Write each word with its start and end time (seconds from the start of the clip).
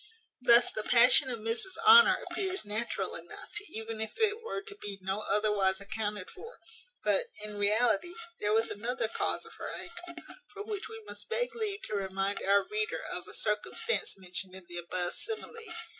Thus 0.41 0.71
the 0.71 0.81
passion 0.81 1.29
of 1.29 1.37
Mrs 1.37 1.77
Honour 1.85 2.23
appears 2.31 2.65
natural 2.65 3.13
enough, 3.13 3.51
even 3.69 4.01
if 4.01 4.13
it 4.17 4.41
were 4.41 4.63
to 4.63 4.75
be 4.77 4.97
no 4.99 5.19
otherwise 5.19 5.79
accounted 5.79 6.31
for; 6.31 6.57
but, 7.03 7.27
in 7.43 7.55
reality, 7.59 8.15
there 8.39 8.51
was 8.51 8.69
another 8.71 9.07
cause 9.07 9.45
of 9.45 9.53
her 9.59 9.69
anger; 9.71 10.23
for 10.55 10.63
which 10.63 10.89
we 10.89 11.03
must 11.05 11.29
beg 11.29 11.53
leave 11.53 11.83
to 11.83 11.93
remind 11.95 12.41
our 12.41 12.65
reader 12.67 13.03
of 13.11 13.27
a 13.27 13.33
circumstance 13.35 14.17
mentioned 14.17 14.55
in 14.55 14.65
the 14.67 14.77
above 14.77 15.13
simile. 15.13 15.53